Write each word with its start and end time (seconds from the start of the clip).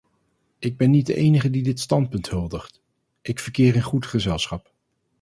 Ik 0.59 0.77
ben 0.77 0.89
niet 0.91 1.05
de 1.05 1.15
enige 1.15 1.49
die 1.49 1.63
dit 1.63 1.79
standpunt 1.79 2.29
huldigt, 2.29 2.81
ik 3.21 3.39
verkeer 3.39 3.75
in 3.75 3.81
goed 3.83 4.05
gezelschap. 4.05 4.73